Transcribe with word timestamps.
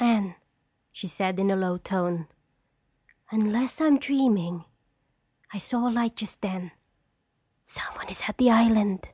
"Anne," 0.00 0.34
she 0.90 1.06
said 1.06 1.38
in 1.38 1.48
a 1.48 1.54
low 1.54 1.78
tone, 1.78 2.26
"unless 3.30 3.80
I'm 3.80 4.00
dreaming, 4.00 4.64
I 5.52 5.58
saw 5.58 5.88
a 5.88 5.92
light 5.92 6.16
just 6.16 6.40
then. 6.40 6.72
Someone 7.64 8.08
is 8.08 8.22
at 8.26 8.36
the 8.38 8.50
island." 8.50 9.10